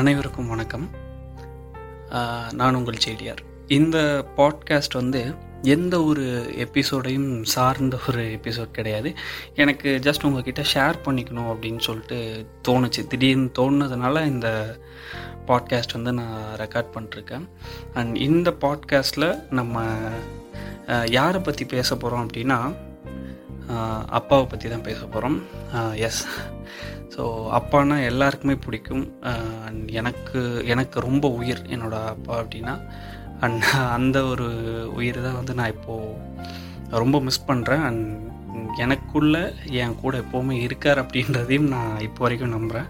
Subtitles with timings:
[0.00, 0.84] அனைவருக்கும் வணக்கம்.
[2.52, 3.98] நான் உங்கள் செடியார் இந்த
[4.36, 5.20] பாட்காஸ்ட் வந்து
[5.62, 6.24] எந்த ஒரு
[6.64, 9.10] எபிசோடையும் சார்ந்த ஒரு எபிசோட் கிடையாது.
[9.54, 12.18] எனக்கு ஜஸ்ட் உங்ககிட்ட ஷேர் பண்ணிக்கணும் அப்படின்னு சொல்லிட்டு
[12.68, 13.02] தோணுச்சு.
[13.06, 14.48] திடீர்னு தோணுனதுனால இந்த
[15.46, 17.48] பாட்காஸ்ட் வந்து நான் ரெக்கார்ட் பண்ணிருக்கேன்.
[17.94, 19.84] அண்ட் இந்த பாட்காஸ்ட்டில் நம்ம
[21.10, 22.60] யாரை பற்றி பேச போகிறோம் அப்படின்னா
[24.06, 25.42] அப்பாவை பற்றி தான் பேச போகிறோம்
[25.94, 26.26] எஸ்
[27.16, 29.12] ஸோ அப்பானா எல்லாருக்குமே பிடிக்கும்.
[29.66, 32.80] அண்ட் எனக்கு எனக்கு ரொம்ப உயிர் என்னோட அப்பா அப்படின்னா
[33.40, 34.46] அண்ட் அந்த ஒரு
[34.94, 36.16] உயிர் தான் வந்து நான் இப்போது
[36.88, 38.26] ரொம்ப மிஸ் பண்ணுறேன் அண்ட்
[38.76, 42.88] எனக்குள்ள என் கூட எப்போவுமே இருக்கார் அப்படின்றதையும் நான் இப்போ வரைக்கும் நம்புகிறேன்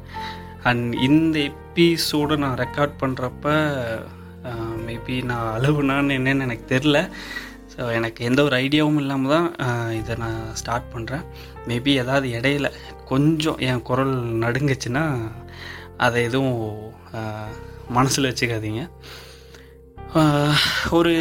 [0.62, 3.48] அண்ட் இந்த எபிசோடு நான் ரெக்கார்ட் பண்ணுறப்ப
[4.86, 7.10] மேபி நான் அழுவுனான்னு என்னன்னு எனக்கு தெரில
[7.78, 9.48] ஸோ எனக்கு எந்த ஒரு ஐடியாவும் இல்லாமல் தான்
[9.98, 11.24] இதை நான் ஸ்டார்ட் பண்ணுறேன்
[11.68, 12.68] மேபி ஏதாவது இடையில
[13.10, 14.14] கொஞ்சம் என் குரல்
[14.44, 15.04] நடுங்குச்சுன்னா
[16.06, 16.58] அதை எதுவும்
[17.96, 18.82] மனசில் வச்சுக்காதீங்க.
[20.98, 21.14] ஒரு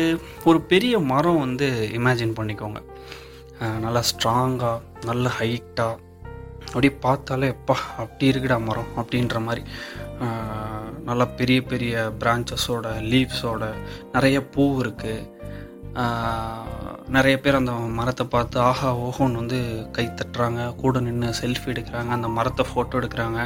[0.49, 1.67] ஒரு பெரிய மரம் வந்து
[1.99, 2.81] இமேஜின் பண்ணிக்கோங்க.
[3.85, 6.03] நல்லா ஸ்ட்ராங்காக நல்ல ஹைட்டாக
[6.67, 9.63] அப்படியே பார்த்தாலே எப்பா அப்படி இருக்குடா மரம் அப்படின்ற மாதிரி.
[11.09, 13.65] நல்லா பெரிய பெரிய பிரான்ச்சஸோட லீவ்ஸோட
[14.15, 15.35] நிறைய பூ இருக்குது
[17.15, 19.59] நிறைய பேர் அந்த மரத்தை பார்த்து ஆஹா ஓஹோன்னு வந்து
[19.95, 23.39] கை தட்டுறாங்க கூட நின்று செல்ஃபி எடுக்கிறாங்க அந்த மரத்தை ஃபோட்டோ எடுக்கிறாங்க.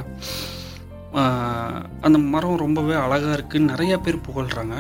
[2.06, 4.76] அந்த மரம் ரொம்பவே அழகாக இருக்குன்னு நிறைய பேர் புகழ்கிறாங்க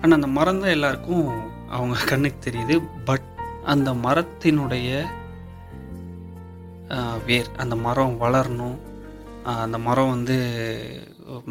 [0.00, 1.28] ஆனால் அந்த மரம் தான் எல்லாருக்கும்
[1.76, 2.76] அவங்க கண்ணுக்கு தெரியுது.
[3.08, 3.28] பட்
[3.74, 4.90] அந்த மரத்தினுடைய
[7.28, 8.76] வேர் அந்த மரம் வளரணும்
[9.52, 10.36] அந்த மரம் வந்து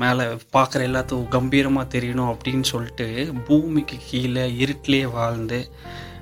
[0.02, 0.24] மேலே
[0.56, 3.08] பார்க்குற எல்லாத்துக்கும் கம்பீரமாக தெரியணும் அப்படின்னு சொல்லிட்டு
[3.48, 5.60] பூமிக்கு கீழே இருட்டிலே வாழ்ந்து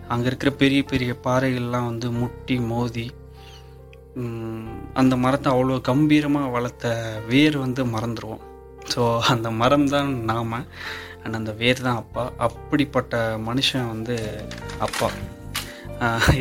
[0.07, 3.07] அங்கே இருக்கிற பெரிய பெரிய பாறைகள்லாம் வந்து முட்டி மோதி
[4.93, 6.93] அந்த மரத்தை அவ்வளோ கம்பீரமாக வளர்த்த
[7.27, 8.43] வேர் வந்து மறந்துடுவோம்
[8.93, 10.53] ஸோ அந்த மரம் தான் நாம்
[11.23, 12.23] அண்ட் அந்த வேர் தான் அப்பா.
[12.47, 13.15] அப்படிப்பட்ட
[13.47, 14.15] மனுஷன் வந்து
[14.85, 15.07] அப்பா.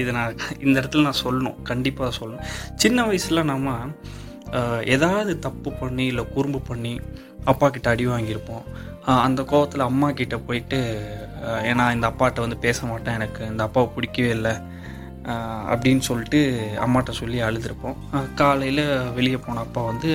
[0.00, 1.58] இதை நான் இந்த இடத்துல நான் சொல்லணும்.
[1.62, 2.44] கண்டிப்பாக சொல்லணும்.
[2.82, 3.76] சின்ன வயசில் நம்ம
[4.94, 6.94] ஏதாவது தப்பு பண்ணி இல்லை குறும்பு பண்ணி
[7.52, 8.66] அப்பா கிட்ட அடி வாங்கியிருப்போம்.
[9.26, 10.78] அந்த கோவத்தில் அம்மா கிட்ட போயிட்டு
[11.70, 14.54] ஏன்னா இந்த அப்பாட்ட வந்து பேச மாட்டேன் எனக்கு இந்த அப்பாவை பிடிக்கவே இல்லை
[15.72, 16.40] அப்படின்னு சொல்லிட்டு
[16.84, 17.98] அம்மாட்ட சொல்லி அழுதுருப்போம்.
[18.40, 18.84] காலையில்
[19.18, 20.08] வெளியே போன அப்பா வந்து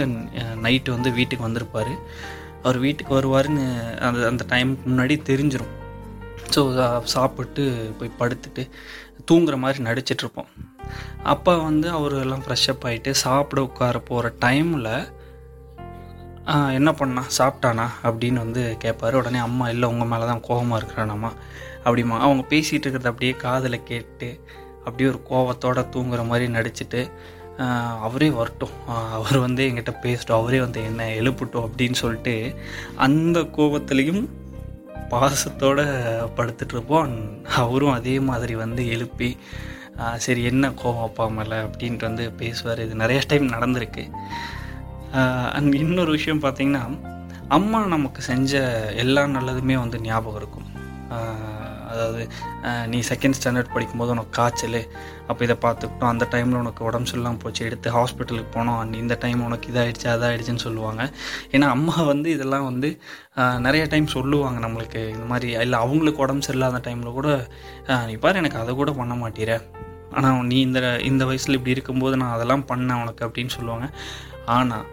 [0.66, 1.94] நைட்டு வந்து வீட்டுக்கு வந்திருப்பார்.
[2.64, 3.66] அவர் வீட்டுக்கு வருவாருன்னு
[4.08, 5.76] அந்த அந்த டைமுக்கு முன்னாடி தெரிஞ்சிடும்
[6.56, 6.62] ஸோ
[7.14, 7.64] சாப்பிட்டு
[8.00, 8.64] போய் படுத்துட்டு
[9.30, 10.50] தூங்குற மாதிரி நடிச்சிட்ருப்போம்.
[11.34, 14.92] அப்போ வந்து அவர் எல்லாம் ஃப்ரெஷ்அப் ஆகிட்டு சாப்பிட உட்கார போகிற டைமில்
[16.78, 17.24] என்ன பண்ணா?
[17.38, 17.86] சாப்பிட்டானா?
[18.08, 21.32] அப்படின்னு வந்து கேட்பாரு உடனே அம்மா இல்லை உங்கள் மேலே தான் கோபமாக இருக்கிறானம்மா
[21.86, 22.16] அப்படிமா.
[22.26, 24.30] அவங்க பேசிகிட்டு இருக்கிறத அப்படியே காதில் கேட்டு
[24.86, 27.02] அப்படியே ஒரு கோவத்தோடு தூங்குற மாதிரி நடிச்சுட்டு
[28.08, 28.76] அவரே வரட்டும்.
[29.18, 30.40] அவர் வந்து என்கிட்ட பேசட்டும்.
[30.42, 32.36] அவரே வந்து என்ன எழுப்பட்டும் அப்படின்னு சொல்லிட்டு
[33.08, 34.24] அந்த கோபத்துலேயும்
[35.12, 35.86] பாசத்தோடு
[36.38, 37.16] படுத்துட்ருப்போம்.
[37.62, 39.30] அவரும் அதே மாதிரி வந்து எழுப்பி
[40.16, 41.58] சரி என்ன கோவம் அப்பா மேலே?
[41.66, 42.84] அப்படின்ட்டு வந்து பேசுவார்.
[42.86, 44.04] இது நிறைய டைம் நடந்திருக்கு.
[45.54, 46.84] அண்ட் இன்னொரு விஷயம் பார்த்திங்கன்னா
[47.48, 48.62] அம்மா நமக்கு செஞ்ச
[49.04, 50.68] எல்லா நல்லதுமே வந்து ஞாபகம் இருக்கும்.
[52.00, 52.24] அதாவது
[52.92, 54.78] நீ செகண்ட் ஸ்டாண்டர்ட் படிக்கும்போது உனக்கு காய்ச்சல்
[55.30, 56.12] அப்போ இதை பார்த்துக்கிட்டோம்.
[56.14, 58.78] அந்த டைமில் உனக்கு உடம்பு சரியில்லாமல் போச்சு எடுத்து ஹாஸ்பிட்டலுக்கு போனோம்.
[58.82, 61.02] அண்ட் இந்த டைம் உனக்கு இதாகிடுச்சு அதாகிடுச்சுன்னு சொல்லுவாங்க.
[61.56, 62.90] ஏன்னா அம்மா வந்து இதெல்லாம் வந்து
[63.66, 65.04] நிறைய டைம் சொல்லுவாங்க நம்மளுக்கு.
[65.16, 67.30] இந்த மாதிரி இல்லை அவங்களுக்கு உடம்பு சரியில்லாத டைமில் கூட
[68.10, 69.60] நீ பாரு எனக்கு அதை கூட பண்ண மாட்டேற.
[70.18, 70.80] ஆனால் நீ இந்த
[71.12, 73.88] இந்த வயசில் இப்படி இருக்கும்போது நான் அதெல்லாம் பண்ணேன் உனக்கு அப்படின்னு சொல்லுவாங்க.
[74.58, 74.88] ஆனால்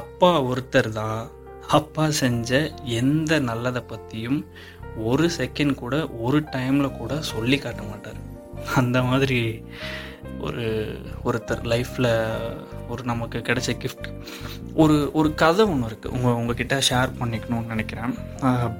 [0.00, 1.20] அப்பா ஒருத்தர் தான்
[1.78, 2.50] அப்பா செஞ்ச
[3.00, 4.38] எந்த நல்லதை பற்றியும்
[5.10, 5.96] ஒரு செகண்ட் கூட
[6.26, 8.20] ஒரு டைமில் கூட சொல்லி காட்ட மாட்டார்.
[8.80, 9.40] அந்த மாதிரி
[10.46, 10.64] ஒரு
[11.24, 12.10] ஒருத்தர் லைஃப்பில்
[12.88, 14.08] ஒரு நமக்கு கிடைச்ச கிஃப்ட்
[14.74, 18.14] ஒரு ஒரு கதை ஒன்று இருக்குது உங்கள் உங்ககிட்ட ஷேர் பண்ணிக்கணும்னு நினைக்கிறேன்.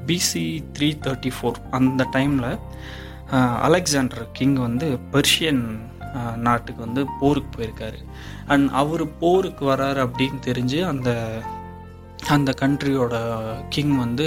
[0.06, 0.44] பிசி
[0.78, 2.50] த்ரீ தேர்ட்டி ஃபோர் அந்த டைமில்
[3.69, 5.62] அலெக்சாண்டர் கிங் வந்து பெர்ஷியன்
[6.47, 7.99] நாட்டுக்கு வந்து போருக்கு போயிருக்காரு.
[8.53, 11.10] அண்ட் அவர் போருக்கு வராரு அப்படின்னு தெரிஞ்சு அந்த
[12.35, 13.15] அந்த கண்ட்ரியோட
[13.75, 14.27] கிங் வந்து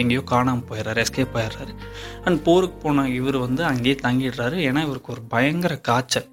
[0.00, 1.72] எங்கேயோ காணாமல் போயிடுறாரு எஸ்கேப் ஆயிடுறாரு.
[2.24, 4.56] அண்ட் போருக்கு போன இவர் வந்து அங்கேயே தங்கிடுறாரு.
[4.68, 6.28] ஏன்னா இவருக்கு ஒரு பயங்கர காய்ச்சல்.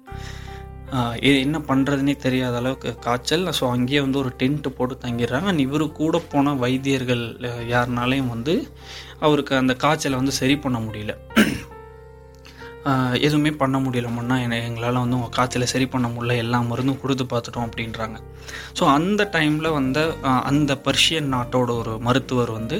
[1.26, 3.46] இது என்ன பண்ணுறதுனே தெரியாத அளவுக்கு காய்ச்சல்.
[3.58, 5.48] ஸோ அங்கேயே வந்து ஒரு டென்ட்டு போட்டு தங்கிடுறாங்க.
[5.52, 7.24] அண்ட் இவர் கூட போன வைத்தியர்கள்
[7.74, 8.54] யாருனாலையும் வந்து
[9.26, 11.12] அவருக்கு அந்த காய்ச்சலை வந்து சரி பண்ண முடியல.
[13.26, 16.36] எதுவுமே பண்ண முடியலமுன்னா என்னை எங்களால் வந்து உங்கள் காய்ச்சலை சரி பண்ண முடியல.
[16.44, 18.16] எல்லா மருந்தும் கொடுத்து பார்த்துட்டோம் அப்படின்றாங்க.
[18.78, 20.02] ஸோ அந்த டைமில் வந்து
[20.50, 22.78] அந்த பர்ஷியன் நாட்டோட ஒரு மருத்துவர் வந்து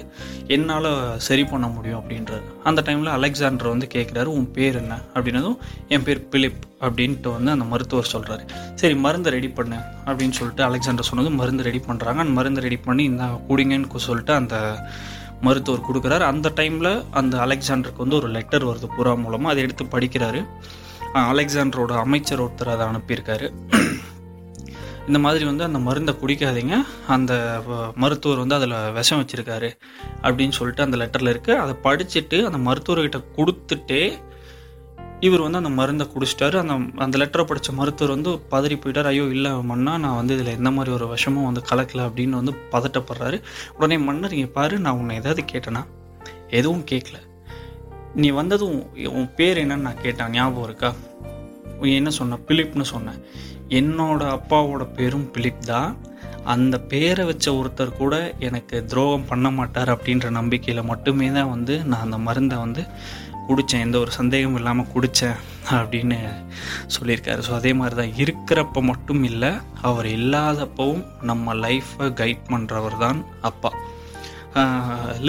[0.56, 0.90] என்னால்
[1.28, 2.46] சரி பண்ண முடியும் அப்படின்றாரு.
[2.70, 5.00] அந்த டைமில் அலெக்சாண்டர் வந்து கேட்குறாரு உன் பேர் என்ன?
[5.16, 5.58] அப்படின்னதும்
[5.94, 8.44] என் பேர் பிலிப் அப்படின்ட்டு வந்து அந்த மருத்துவர் சொல்கிறாரு
[8.80, 13.04] சரி மருந்து ரெடி பண்ணு அப்படின்னு சொல்லிட்டு அலெக்சாண்டர் சொன்னதும் மருந்து ரெடி பண்ணுறாங்க அந்த மருந்து ரெடி பண்ணி
[13.12, 14.56] இந்த குடிங்கன்னு சொல்லிட்டு அந்த
[15.46, 16.24] மருத்துவர் கொடுக்குறாரு.
[16.32, 20.40] அந்த டைமில் அந்த அலெக்சாண்டருக்கு வந்து ஒரு லெட்டர் வருது புறா மூலமாக அதை எடுத்து படிக்கிறாரு.
[21.32, 23.48] அலெக்சாண்டரோட அமைச்சர் ஒருத்தர் அதை அனுப்பியிருக்காரு.
[25.06, 26.74] இந்த மாதிரி வந்து அந்த மருந்தை குடிக்காதீங்க.
[27.14, 27.32] அந்த
[27.94, 29.70] மருத்துவர் வந்து அதில் விஷம் வச்சுருக்காரு.
[30.28, 34.02] அப்படின்னு சொல்லிட்டு அந்த லெட்டரில் இருக்குது அதை படிச்சுட்டு அந்த மருத்துவர்கிட்ட கொடுத்துட்டே
[35.24, 36.56] இவர் வந்து அந்த மருந்தை குடிச்சிட்டாரு.
[36.62, 36.74] அந்த
[37.04, 39.10] அந்த லெட்டரை படித்த மருத்துவர் வந்து பதறி போயிட்டார்.
[39.12, 43.38] ஐயோ இல்லை மன்னா நான் வந்து இதில் எந்த மாதிரி ஒரு விஷமும் வந்து கலக்கல அப்படின்னு வந்து பதட்டப்படுறாரு.
[43.76, 45.82] உடனே மன்னர் இங்கே பாரு நான் உன்னை ஏதாவது கேட்டேனா?
[46.50, 47.20] எதுவும் கேட்கல
[48.14, 48.76] நீ வந்ததும்
[49.18, 50.30] உன் பேர் என்னன்னு நான் கேட்டேன்.
[50.30, 50.90] ஞாபகம் இருக்கா?
[51.98, 52.38] என்ன சொன்ன?
[52.48, 53.20] பிலிப்னு சொன்னேன்.
[53.78, 55.90] என்னோட அப்பாவோட பேரும் பிலிப் தான்.
[56.44, 62.04] அந்த பேரை வச்ச ஒருத்தர் கூட எனக்கு துரோகம் பண்ண மாட்டார் அப்படின்ற நம்பிக்கையில் மட்டுமே தான் வந்து நான்
[62.06, 62.82] அந்த மருந்தை வந்து
[63.48, 65.38] குடித்தேன் எந்த ஒரு சந்தேகமும் இல்லாமல் குடித்தேன்
[65.78, 66.18] அப்படின்னு
[66.94, 67.40] சொல்லியிருக்காரு.
[67.46, 69.50] ஸோ அதே மாதிரி தான் இருக்கிறப்ப மட்டும் இல்லை
[69.90, 73.20] அவர் இல்லாதப்பவும் நம்ம லைஃப்பை கைட் பண்ணுறவர் தான்
[73.50, 73.72] அப்பா.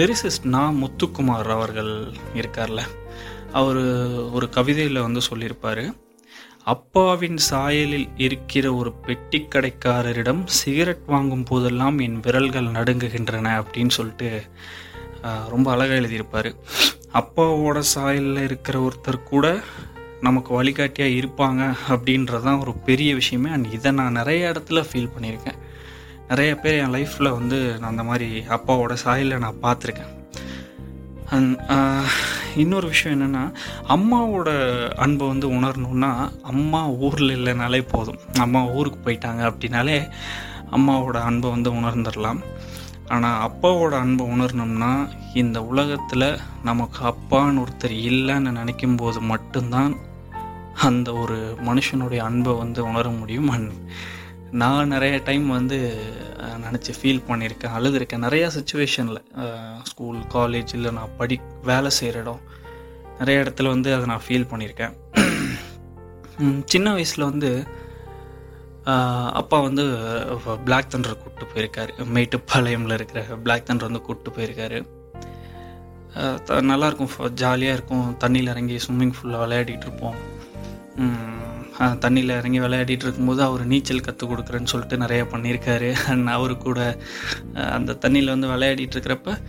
[0.00, 1.92] லிரிசிஸ்ட் நான் முத்துக்குமார் அவர்கள்
[2.40, 2.82] இருக்கார்ல.
[3.60, 3.80] அவர்
[4.36, 5.84] ஒரு கவிதையில் வந்து சொல்லியிருப்பார்
[6.72, 14.28] அப்பாவின் சாயலில் இருக்கிற ஒரு பெட்டி கடைக்காரரிடம் சிகரெட் வாங்கும் போதெல்லாம் என் விரல்கள் நடுங்குகின்றன அப்படின்னு சொல்லிட்டு
[15.52, 16.50] ரொம்ப அழகாக எழுதியிருப்பார்.
[17.18, 19.46] அப்பாவோட சாயலில் இருக்கிற ஒருத்தர் கூட
[20.20, 23.50] நமக்கு வழிகாட்டியாக இருப்பாங்க அப்படின்றதான் ஒரு பெரிய விஷயமே.
[23.50, 25.58] அண்ட் இதை நான் நிறைய இடத்துல ஃபீல் பண்ணியிருக்கேன்.
[26.28, 30.12] நிறைய பேர் என் லைஃப்பில் வந்து நான் அந்த மாதிரி அப்பாவோட சாயலில் நான் பார்த்துருக்கேன்.
[31.30, 32.08] அண்ட் uh,
[32.56, 33.44] இன்னொரு விஷயம் என்னென்னா
[33.94, 34.50] அம்மாவோட
[34.96, 36.10] அன்பை வந்து உணரணுன்னா
[36.42, 38.20] அம்மா ஊரில் இல்லைனாலே போதும்.
[38.38, 39.98] அம்மா ஊருக்கு போயிட்டாங்க அப்படின்னாலே
[40.76, 42.40] அம்மாவோட அன்பை வந்து உணர்ந்துடலாம்.
[43.14, 44.92] ஆனால் அப்பாவோட அன்பை உணரணும்னா
[45.42, 46.28] இந்த உலகத்தில்
[46.62, 49.94] நமக்கு அப்பான்னு ஒருத்தர் இல்லைன்னு நினைக்கும் போது மட்டும்தான்
[50.88, 51.38] அந்த ஒரு
[51.68, 53.48] மனுஷனுடைய அன்பை வந்து உணர முடியும்.
[53.48, 53.72] அண்ட்
[54.62, 55.78] நான் நிறைய டைம் வந்து
[56.64, 58.24] நினச்சி ஃபீல் பண்ணியிருக்கேன் அழுதுருக்கேன்.
[58.26, 59.22] நிறையா சுச்சுவேஷனில்
[59.90, 61.36] ஸ்கூல் காலேஜ் இல்லை நான் படி
[61.70, 62.42] வேலை செய்கிற இடம்.
[63.18, 64.94] நிறைய இடத்துல வந்து அதை நான் ஃபீல் பண்ணியிருக்கேன்.
[66.64, 67.50] சின்ன வயசில் வந்து
[69.32, 69.84] அப்பா வந்து
[70.64, 71.88] பிளாக் தண்டரை கூப்பிட்டு போயிருக்காரு.
[72.14, 74.86] மேட்டுப்பாளையமில் இருக்கிற பிளாக் தண்டர் வந்து கூப்பிட்டு போயிருக்காரு.
[76.50, 78.16] நல்லாயிருக்கும் த- ஜாலியாக இருக்கும்.
[78.20, 80.34] தண்ணியில் இறங்கி ஸ்விம்மிங் ஃபுல்லாக விளையாடிட்டு இருப்போம்.
[81.78, 85.92] தண்ணியில் இறங்கி விளையாடிட்டு இருக்கும்போது அவர் நீச்சல் கற்றுக் கொடுக்குறேன்னு சொல்லிட்டு நிறைய பண்ணியிருக்காரு.
[85.92, 86.98] அண்ட் அவரு கூட
[87.54, 89.42] அந்த தண்ணியில் வந்து விளையாடிட்டு இருக்கிறப்ப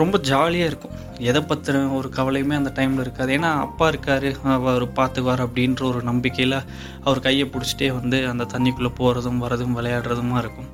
[0.00, 0.94] ரொம்ப ஜாலியாக இருக்கும்.
[1.30, 3.30] எதை பற்றின ஒரு கவலையுமே அந்த டைமில் இருக்காது.
[3.36, 6.58] ஏன்னா அப்பா இருக்கார் அவர் பார்த்துக்குவார் அப்படின்ற ஒரு நம்பிக்கையில்
[7.04, 10.70] அவர் கையை பிடிச்சிட்டே வந்து அந்த தண்ணிக்குள்ளே போகிறதும் வரதும் விளையாடுறதுமா இருக்கும்.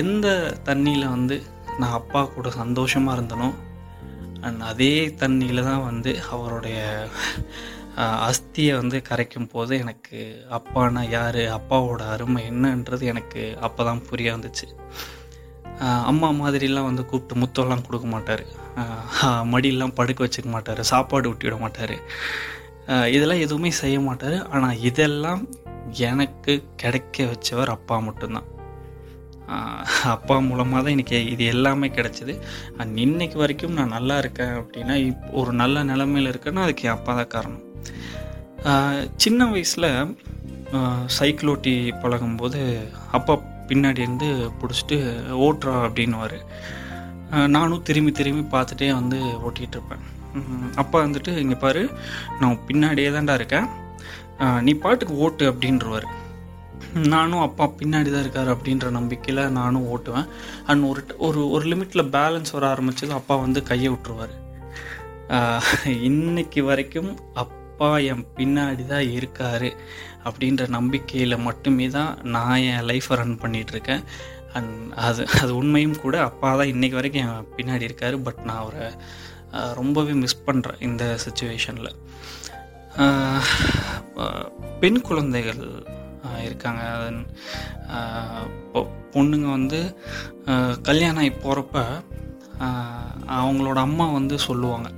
[0.00, 0.28] எந்த
[0.68, 1.36] தண்ணியில் வந்து
[1.80, 3.48] நான் அப்பா கூட சந்தோஷமாக இருந்தனோ
[4.46, 6.80] அண்ட் அதே தண்ணியில் தான் வந்து அவருடைய
[8.28, 10.18] அஸ்தியை வந்து கரைக்கும் போது எனக்கு
[10.58, 14.66] அப்பானா யார் அப்பாவோட அருமை என்னன்றது எனக்கு அப்போ தான் புரிய வந்துச்சு.
[16.10, 18.44] அம்மா மாதிரிலாம் வந்து கூப்பிட்டு முத்தம்லாம் கொடுக்க மாட்டார்.
[19.52, 20.80] மடியெல்லாம் படுக்க வச்சுக்க மாட்டார்.
[20.90, 21.96] சாப்பாடு ஊட்டி விட மாட்டார்.
[23.14, 24.36] இதெல்லாம் எதுவுமே செய்ய மாட்டார்.
[24.54, 25.42] ஆனால் இதெல்லாம்
[26.10, 26.52] எனக்கு
[26.82, 28.48] கிடைக்க வச்சவர் அப்பா மட்டும்தான்.
[30.14, 32.34] அப்பா மூலமாக தான் எனக்கு இது எல்லாமே கிடச்சிது.
[32.78, 37.12] அண்ட் இன்னைக்கு வரைக்கும் நான் நல்லா இருக்கேன் அப்படின்னா இப் ஒரு நல்ல நிலமையில இருக்கேன்னா அதுக்கு என் அப்பா
[37.20, 37.64] தான் காரணம்.
[39.24, 39.90] சின்ன வயசில்
[41.16, 42.60] சைக்கிள் ஓட்டி பழகும்போது
[43.18, 43.34] அப்பா
[43.70, 44.28] பின்னாடி இருந்து
[44.60, 44.98] பிடிச்சிட்டு
[45.46, 46.38] ஓட்டுறா அப்படின்னுவார்.
[47.54, 50.04] நானும் திரும்பி திரும்பி பார்த்துட்டே வந்து ஓட்டிகிட்டு இருப்பேன்.
[50.82, 51.82] அப்பா வந்துட்டு இங்கே பாரு
[52.40, 53.68] நான் பின்னாடியே தான்டா இருக்கேன்.
[54.66, 56.08] நீ பாட்டுக்கு ஓட்டு அப்படின்றவாரு.
[57.12, 60.28] நானும் அப்பா பின்னாடி தான் இருக்கார் அப்படின்ற நம்பிக்கையில் நானும் ஓட்டுவேன்.
[60.70, 64.34] அண்ட் ஒரு ஒரு ஒரு லிமிட்டில் பேலன்ஸ் வர ஆரம்பிச்சது அப்பா வந்து கையை விட்டுருவார்.
[66.08, 67.10] இன்னைக்கு வரைக்கும்
[67.42, 69.68] அப்பா என் பின்னாடி தான் இருக்கார்.
[70.28, 74.02] அப்படின்ற நம்பிக்கையில் மட்டுமே தான் நான் என் லைஃப்பை ரன் பண்ணிகிட்ருக்கேன்
[74.58, 74.74] அண்ட்
[75.06, 78.16] அது அது உண்மையும் கூட அப்பா தான் இன்னைக்கு வரைக்கும் என் பின்னாடி இருக்கார்.
[78.26, 78.86] பட் நான் அவரை
[79.80, 81.92] ரொம்பவே மிஸ் பண்ணுறேன் இந்த சுச்சுவேஷனில்
[84.82, 85.62] பெண் குழந்தைகள்
[86.46, 86.82] இருக்காங்க.
[86.96, 87.20] அதன்,
[88.60, 88.80] இப்போ
[89.14, 89.80] பொண்ணுங்க வந்து
[90.88, 91.76] கல்யாணம் ஆகி போகிறப்ப
[93.38, 94.88] அவங்களோட அம்மா வந்து சொல்லுவாங்க.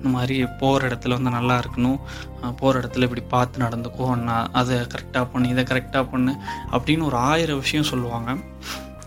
[0.00, 1.98] இந்த மாதிரி போகிற இடத்துல வந்து நல்லா இருக்கணும்.
[2.60, 6.32] போகிற இடத்துல இப்படி பார்த்து நடந்துக்கோ நான் அதை கரெக்டாக பண்ணு இதை கரெக்டாக பண்ணு
[6.76, 8.30] அப்படின்னு ஒரு ஆயிரம் விஷயம் சொல்லுவாங்க.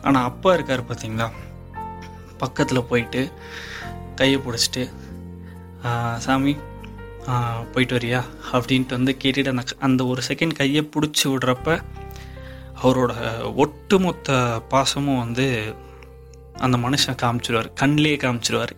[0.08, 1.28] ஆனால் அப்பா இருக்கார் பார்த்தீங்களா
[2.44, 3.22] பக்கத்தில் போயிட்டு
[4.20, 4.84] கையை பிடிச்சிட்டு
[6.26, 6.54] சாமி
[7.74, 8.22] போயிட்டு வரியா?
[8.56, 11.78] அப்படின்ட்டு வந்து கேட்டுட்டு அந்த அந்த ஒரு செகண்ட் கையை பிடிச்சி விடுறப்ப
[12.84, 13.14] அவரோட
[13.64, 14.38] ஒட்டுமொத்த
[14.72, 15.48] பாசமும் வந்து
[16.66, 18.74] அந்த மனுஷன் காமிச்சிருவார் கண்ணிலே காமிச்சிருவார்.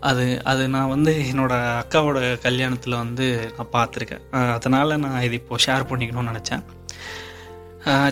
[0.00, 3.26] அது அது நான் வந்து என்னோடய அக்காவோட கல்யாணத்தில் வந்து
[3.56, 4.24] நான் பார்த்துருக்கேன்.
[4.56, 6.64] அதனால் நான் இது இப்போது ஷேர் பண்ணிக்கணும்னு நினச்சேன்.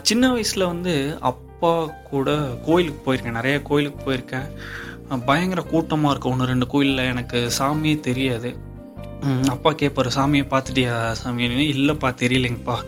[0.03, 1.73] சின்ன வயசில் வந்து அப்பா
[2.11, 2.31] கூட
[2.67, 3.39] கோயிலுக்கு போயிருக்கேன்.
[3.41, 4.49] நிறைய கோயிலுக்கு போயிருக்கேன்.
[5.29, 6.33] பயங்கர கூட்டமாக இருக்கும்.
[6.33, 8.51] ஒன்று ரெண்டு கோயிலில் எனக்கு சாமியே தெரியாது.
[9.49, 11.47] அப்பா கேட்பார் சாமியை பார்த்துட்டியா சாமி?
[11.75, 12.79] இல்லைப்பா தெரியலைங்கப்பா.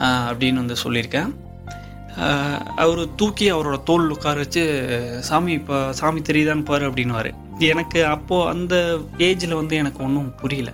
[0.00, 1.30] அப்படின்னு வந்து சொல்லியிருக்கேன்.
[2.82, 4.62] அவர் தூக்கி அவரோட தோல் உட்கார வச்சு
[5.28, 7.32] சாமி இப்போ சாமி தெரியுதான்னு பாரு அப்படின்னுவார்.
[7.60, 8.74] எனக்கு அப்போது அந்த
[9.28, 10.70] ஏஜில் வந்து எனக்கு ஒன்றும் புரியல.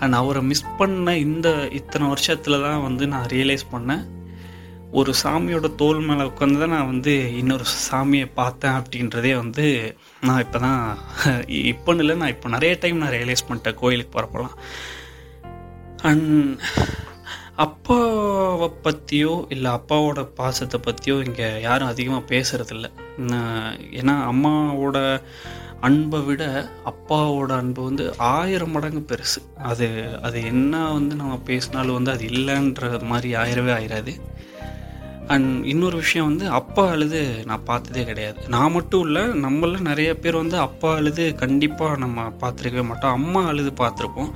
[0.00, 1.48] அண்ட் அவரை மிஸ் பண்ண இந்த
[1.78, 4.02] இத்தனை வருஷத்தில் தான் வந்து நான் ரியலைஸ் பண்ணேன்.
[4.92, 9.66] ஒரு சாமியோட தோல் மேலே உட்காந்து தான் நான் வந்து இன்னொரு சாமியை பார்த்தேன் அப்படின்றதே வந்து
[10.22, 10.80] நான் இப்போ தான்
[11.48, 14.56] இப்போன்னு இல்லை நான் இப்போ நிறைய டைம் நான் ரியலைஸ் பண்ணிட்டேன் கோயிலுக்கு போகிறப்பெல்லாம்
[16.02, 16.58] அண்ட்
[17.56, 22.88] அப்பாவை பற்றியோ இல்லை அப்பாவோட பாசத்தை பற்றியோ இங்கே யாரும் அதிகமாக பேசுகிறதில்ல
[24.00, 24.98] ஏன்னா அம்மாவோட
[25.80, 26.42] அன்பை விட
[26.90, 29.40] அப்பாவோட அன்பு வந்து ஆயிரம் மடங்கு பெருசு.
[29.62, 29.86] அது
[30.22, 34.14] அது என்ன வந்து நம்ம பேசினாலும் வந்து அது இல்லைன்ற மாதிரி ஆயிரவே ஆயிராது.
[35.26, 38.40] அண்ட் இன்னொரு விஷயம் வந்து அப்பா அழுது நான் பார்த்ததே கிடையாது.
[38.48, 43.12] நான் மட்டும் இல்லை நம்மள நிறைய பேர் வந்து அப்பா அழுது கண்டிப்பாக நம்ம பார்த்துருக்கவே மாட்டோம்.
[43.12, 44.32] அம்மா அழுது பார்த்துருப்போம்.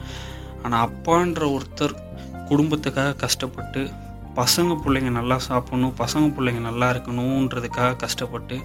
[0.62, 1.94] ஆனால் அப்பான்ற ஒருத்தர்
[2.50, 3.82] குடும்பத்துக்காக கஷ்டப்பட்டு
[4.36, 8.56] பசங்க பிள்ளைங்க நல்லா சாப்பிடணும் பசங்க பிள்ளைங்க நல்லா இருக்கணுன்றதுக்காக கஷ்டப்பட்டு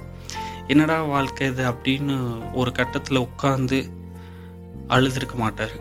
[0.71, 2.15] என்னடா வாழ்க்கை இது அப்படின்னு
[2.53, 3.79] ஒரு கட்டத்தில் உட்காந்து
[4.87, 5.75] அழுதுருக்க மாட்டார்.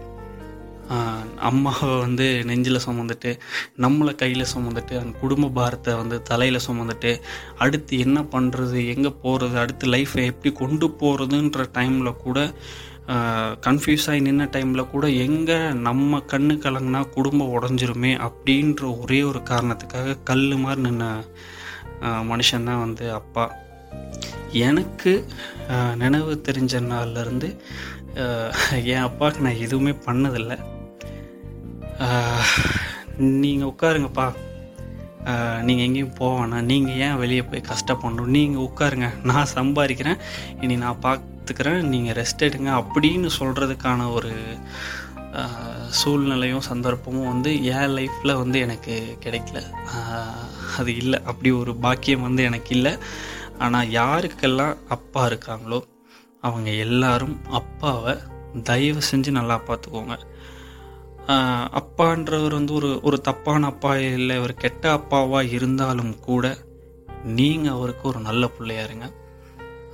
[1.39, 3.31] அம்மாவை வந்து நெஞ்சில் சுமந்துட்டு
[3.77, 7.13] நம்மளை கையில் சுமந்துட்டு அந்த குடும்ப பாரத்தை வந்து தலையில் சுமந்துட்டு
[7.59, 12.39] அடுத்து என்ன பண்ணுறது எங்கே போகிறது அடுத்து லைஃப்பை எப்படி கொண்டு போகிறதுன்ற டைமில் கூட
[13.67, 20.19] கன்ஃபியூஸ் ஆகி நின்ன டைமில் கூட எங்கே நம்ம கண்ணு கலங்கினா குடும்பம் உடஞ்சிருமே அப்படின்ற ஒரே ஒரு காரணத்துக்காக
[20.25, 21.05] கல் மாதிரி நின்ன
[22.31, 23.47] மனுஷன்தான் வந்து அப்பா.
[24.67, 25.13] எனக்கு
[26.03, 27.49] நினைவு தெரிஞ்ச நாள்லேருந்து
[28.93, 30.57] என் அப்பாவுக்கு நான் எதுவுமே பண்ணதில்லை.
[33.43, 34.27] நீங்கள் உட்காருங்கப்பா.
[35.67, 38.33] நீங்கள் எங்கேயும் போவானா நீங்கள் ஏன் வெளியே போய் கஷ்டப்படணும்?
[38.37, 39.09] நீங்கள் உட்காருங்க.
[39.31, 40.21] நான் சம்பாதிக்கிறேன்.
[40.63, 44.33] இனி நான் பார்த்துக்கிறேன் நீங்கள் ரெஸ்ட் எடுங்க அப்படின்னு சொல்கிறதுக்கான ஒரு
[46.01, 49.59] சூழ்நிலையும் சந்தர்ப்பமும் வந்து என் லைஃப்பில் வந்து எனக்கு கிடைக்கல.
[50.79, 51.19] அது இல்லை.
[51.31, 52.93] அப்படி ஒரு பாக்கியம் வந்து எனக்கு இல்லை.
[53.59, 55.81] ஆனால் யாருக்கெல்லாம் அப்பா இருக்காங்களோ
[56.47, 58.15] அவங்க எல்லாரும் அப்பாவை
[58.69, 60.17] தயவு செஞ்சு நல்லா பார்த்துக்கோங்க.
[61.81, 66.45] அப்பான்றவர் வந்து ஒரு ஒரு தப்பான அப்பா இல்லை ஒரு கெட்ட அப்பாவாக இருந்தாலும் கூட
[67.39, 69.07] நீங்கள் அவருக்கு ஒரு நல்ல பிள்ளையா இருங்க.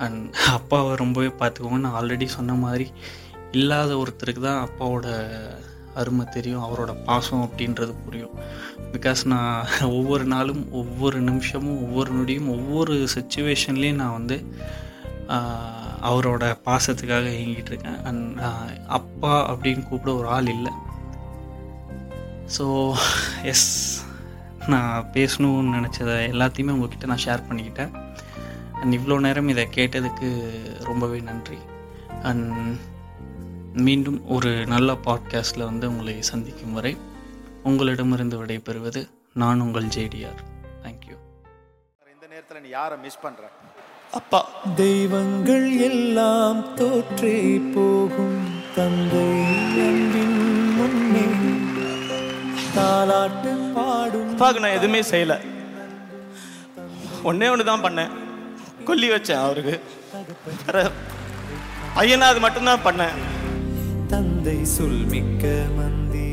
[0.04, 0.20] அண்ட்
[0.58, 1.82] அப்பாவை ரொம்பவே பார்த்துக்கோங்க.
[1.84, 2.86] நான் ஆல்ரெடி சொன்ன மாதிரி
[3.50, 5.08] இல்லாத ஒருத்தருக்கு தான் அப்பாவோட
[6.00, 8.36] அருமை தெரியும் அவரோட பாசம் அப்படின்றது புரியும்.
[8.94, 9.66] பிகாஸ் நான்
[9.98, 14.38] ஒவ்வொரு நாளும் ஒவ்வொரு நிமிஷமும் ஒவ்வொரு நொடியும் ஒவ்வொரு சுச்சுவேஷன்லேயும் நான் வந்து
[16.08, 18.00] அவரோட பாசத்துக்காக இயங்கிட்டு இருக்கேன்.
[18.08, 18.40] அண்ட்
[18.98, 20.72] அப்பா அப்படின்னு கூப்பிட ஒரு ஆள் இல்லை.
[22.56, 22.64] ஸோ
[23.52, 23.68] எஸ்
[24.72, 27.94] நான் பேசணும்னு நினச்சதை எல்லாத்தையுமே உங்ககிட்ட நான் ஷேர் பண்ணிக்கிட்டேன்.
[28.80, 30.28] அண்ட் இவ்வளோ நேரம் இதை கேட்டதுக்கு
[30.90, 31.58] ரொம்பவே நன்றி.
[32.30, 32.52] அண்ட்
[33.74, 36.96] மீண்டும் ஒரு நல்ல பாட்காஸ்டில் வந்து உங்களை சந்திக்கும் வரை
[37.62, 40.40] உங்களிடமிருந்து விடைபெறுவது நான் உங்கள் ஜேடிஆர்.
[40.82, 41.16] தேங்க்யூ
[42.12, 43.50] இந்த நேரத்தில் நீ யாரை மிஸ் பண்ற?
[44.12, 49.26] அப்பா தெய்வங்கள் எல்லாம் தோற்றே போகும் தந்தை
[49.86, 50.38] அன்பின்
[50.76, 51.24] முன்னே.
[52.76, 55.36] தாலாட்டு பாடும் அப்பாவுக்கு நான் எதுவுமே செய்யல.
[57.24, 58.10] ஒன்னே ஒன்று தான் பண்ணேன்.
[58.84, 59.80] கொல்லி வச்சேன் அவருக்கு.
[60.66, 60.90] வேற
[61.96, 63.32] பையனா அது மட்டும்தான் பண்ணேன்.
[64.44, 65.44] தந்தை சொல்மிக்க
[65.76, 66.23] மந்தி